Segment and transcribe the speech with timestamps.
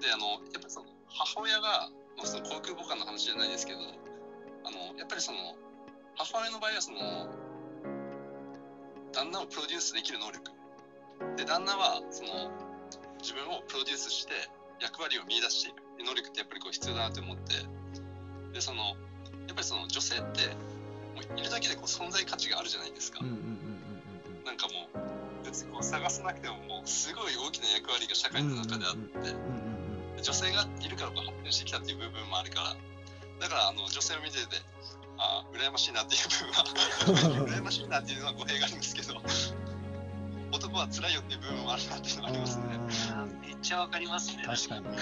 [0.00, 3.78] であのやっぱりその母親が、まあ、その航空母艦の話じゃないですけど
[4.64, 5.54] あのやっぱりその
[6.16, 7.28] 母親の場合はその
[9.12, 10.50] 旦那をプロデュースできる能力。
[11.36, 12.50] で旦那はその
[13.20, 14.32] 自分をプロデュースして
[14.80, 15.82] 役割を見出していく。
[16.00, 17.54] 能力ってやっぱりこう必要だなと思って。
[18.54, 18.96] でその
[19.46, 20.48] やっぱりその女性って
[21.14, 29.79] もういるだけでこう存在価値があるじゃないですか、なんかもう別にこう探さなくてももうすごい大きな役割が社会の中であって、うんうんうん
[30.20, 32.76] 女性がいるからこう発展してきたっていう部分もあるから。
[33.40, 34.42] だからあの女性を見てて
[35.16, 36.34] あー羨ましいなっていう部
[37.24, 39.14] 分は 羨ましいなっていうのは語弊があるんですけど
[40.52, 42.64] 男は辛いよっていう部分もあるなっていうのがありますね。
[43.12, 44.42] あめっちゃわかりますね。
[44.42, 44.84] ー確かに。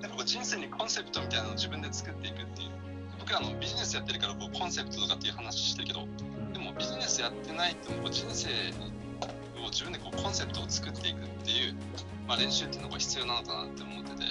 [0.00, 2.70] なんかこう人生にコンセプトみたいなのを自分で作っていくっていう。
[3.18, 6.06] 僕らあのビジネスやってるからこうコンセプトとかっていう話してるけど
[6.52, 8.48] でもビジネスやってないとこう人生
[9.62, 11.76] を自分でこうコンセプトを作っていくっていう、
[12.26, 14.24] まあ、練習っていうのが必要なのかなって思ってて。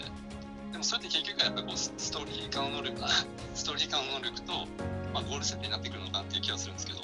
[0.72, 3.00] でもそれって結局はやっぱりこうスストーリー化の能力
[3.54, 4.54] ストーリー化の能力と、
[5.14, 7.02] まあ、ゴール設定になってくるのかなっていう気がするんですけど。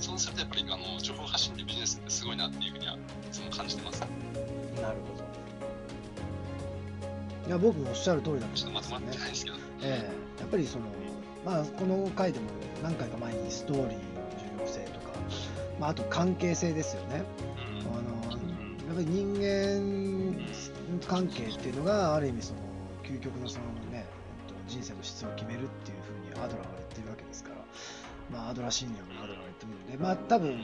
[0.00, 2.98] そうするとやっぱりあの情報発信でビジネスってすごいなっていうふうにはい
[3.32, 4.00] つも感じてます。
[4.00, 4.08] なる
[5.08, 5.24] ほど。
[7.46, 9.56] いや僕もおっしゃる通りだとちょっと思いますよねまとまってないですけど。
[9.82, 10.40] ええ。
[10.40, 10.84] やっぱりその
[11.44, 12.46] まあこの回でも
[12.82, 13.94] 何回か前にストーリーの
[14.58, 15.12] 重要性とか、
[15.78, 17.22] まあ、あと関係性ですよね。
[17.86, 18.03] あの
[18.86, 20.46] やっぱり人間
[21.06, 22.60] 関係っていうのがある意味その
[23.02, 24.04] 究極のそのね、
[24.48, 27.56] えっと、人生の質を決めるっていうふうにアドラーは言ってるわけですから、
[28.30, 30.58] まあ、アドラー信念もアドラーが言ってるので、まあ、多分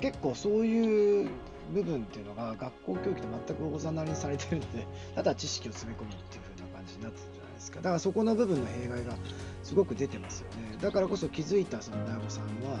[0.00, 1.30] 結構そういう
[1.72, 7.76] 部分っていうのが学校教育と全くおざなりにされてるのでただ知識を詰め込むっていう風な感じになってるじゃないですか。
[7.78, 9.14] だからそこの部分の弊害が
[9.62, 10.78] すごく出てますよね。
[10.80, 12.78] だからこそ気づいたその大悟さんは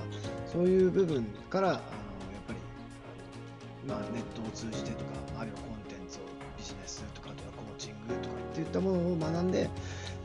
[0.50, 1.80] そういう部分からあの、
[3.88, 6.20] まあ、ネットを通じてとかあるいはコンテンツを
[6.58, 9.70] ビジネスとかあとはコーチングとかっていったものを学んで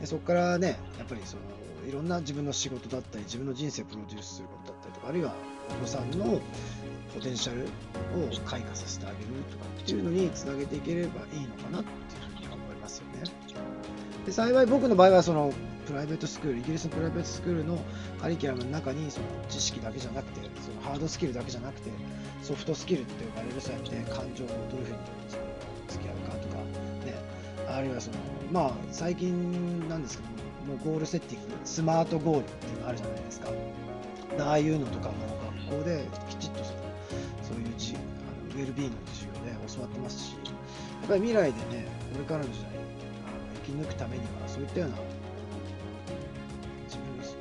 [0.00, 1.42] でそこからねやっぱりその
[1.88, 5.34] いろんな自分の仕事だったり自分の人生をプロデュースすることだったりとかあるいは
[5.70, 6.40] お子さんの
[7.14, 7.66] ポテンシャルを
[8.44, 13.30] 開花させてあげるとかっていうのにつなげていければいいのかなっていうふうに思いますよね。
[14.26, 15.52] で幸い僕の場合はその
[15.86, 17.78] プライベートスクールイギリスのプライベートスクールの
[18.20, 21.90] カリキュラムの中にその知識だけじゃなくてそのハードスキルだけじゃなくて
[22.42, 25.42] ソフトスキルって呼ばれるそうやって感情をどういうふうにその
[25.88, 26.56] 付き合うかとか
[27.06, 27.14] ね。
[27.68, 28.16] あるいはその
[28.52, 33.48] まあ最近なんですけどももうゴールセッティングスマートゴールっていうのあるじゃないですか。
[34.40, 35.14] ああいうのとかも
[35.68, 36.78] 学校できちっとその
[37.42, 37.98] そういうじあ
[38.54, 40.38] のウェルビーの授業で教わってますしや
[41.06, 42.70] っぱり未来でねこれからの時代
[43.66, 44.96] 生き抜くためにはそういったような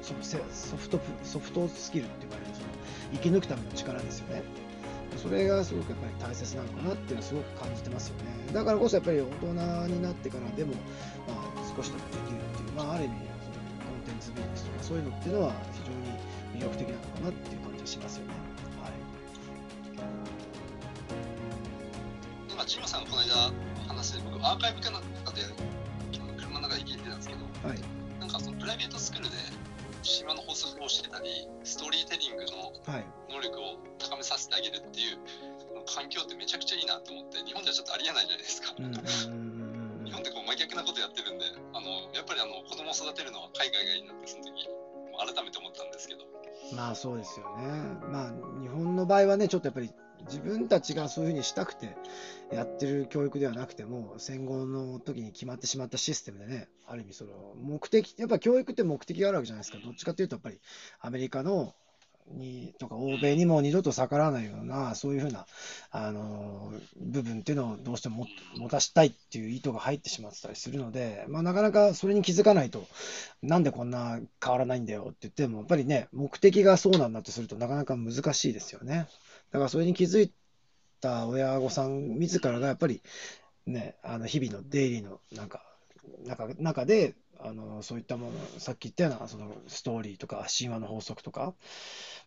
[0.03, 2.67] 自分のそのせソフトプソフトスキルって言われるその
[3.13, 4.43] 生き抜くための力ですよね。
[5.15, 8.53] それがすごくやっぱり大切なのかなっていうのはすごく感じてますよね。
[8.53, 9.47] だからこそやっぱり大人
[9.87, 10.73] になってからでも、
[11.27, 16.19] まあ、少しでもできるっていう、まあ、ある意味そのコンテンツビジネスとかそういうのっていうのは非常に
[16.59, 18.33] 魅力的なのかなっていう感じがしますよね。
[18.81, 18.91] はい。
[22.51, 23.53] 今ジムさんこの間
[23.87, 25.41] 話して僕アーカイブかなんかで
[26.41, 27.79] 車の中で聞いてたんですけどはい。
[28.19, 29.35] なんかそのプライベートスクールで
[30.03, 33.05] 神話の法則を教えたりストーリーテリングのはい。
[33.31, 35.17] 能力を高めさせてあげるっていう
[35.87, 38.83] 環境ってめちゃくちゃいいなと思って日本ではちょっとありえないじゃないですか、日
[40.11, 44.69] 本ってこう真逆なことやってるんであのやっぱりあの子供を育てるのは海外がいいなってその時
[45.17, 46.25] 改めて思ったんですけど。
[46.75, 47.65] まあそうですよね。
[48.07, 48.31] まあ
[48.61, 49.91] 日本の場合はね、ちょっとやっぱり
[50.25, 51.95] 自分たちがそういうふうにしたくて
[52.51, 59.79] やってる教育ではなくても、戦後の時に決まってしまったシステムでね、ある意味その目的、やっぱ教育って目的があるわけじゃないですか。
[59.83, 60.59] どっちかというとやっぱり
[61.01, 61.73] アメリカの
[62.31, 65.45] にとか欧米にも二度と逆らわないような、そういうふうな、
[65.91, 68.25] あの部分っていうのをどうしても
[68.55, 72.87] 持持たしたいっていう意図が入ってしまってたりするので、まあ、なかなかそれに気づかないと、
[73.41, 79.07] なんでこんな変わらないんだよって言っても、やっぱりね、目的がそうなんだとするとなかなか難しいですよね。
[79.53, 80.31] だからそれに気づい
[80.99, 83.01] た親御さん自らがやっぱり
[83.65, 85.61] ね、あの日々のデイリーのなんか
[86.25, 91.53] 中中であのそういったもの、さっき言ったようなそのストーリーとか神話の法則とか、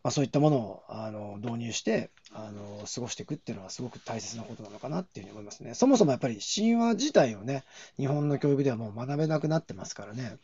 [0.03, 5.75] まあ、そういったものをあの導入してあの過ごしていくっていうのはすごく大切なことなのかなっていうふうに思いますね。
[5.75, 7.65] そもそもやっぱり神話自体をね、
[7.99, 10.39] 日本の教育ではもう学べなくなってますからね。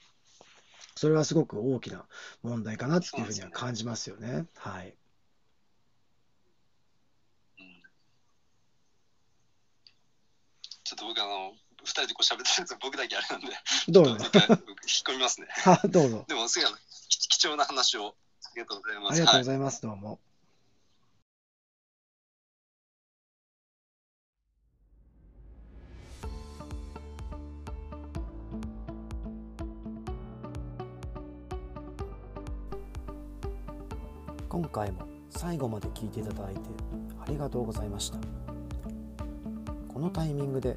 [0.95, 2.05] それはすごく大きな
[2.43, 4.47] 問題かなっていうふうには感じますよね。
[4.56, 4.95] はい。
[11.03, 11.53] と僕あの
[11.85, 13.47] 2人でこう喋ってるやつ僕だけあれなんで。
[13.89, 14.11] どうぞ。
[14.13, 14.21] 引っ
[15.05, 15.49] 込みますね。
[15.91, 16.25] どうぞ。
[16.29, 16.71] でもすごい
[17.29, 18.15] 貴重な話を
[18.45, 19.13] ありがとうございます。
[19.13, 20.21] ありがとうございます、はい、どうも
[34.49, 36.61] 今回も最後まで聞いていただいて
[37.21, 38.19] ありがとうございました。
[39.93, 40.77] このタイミングで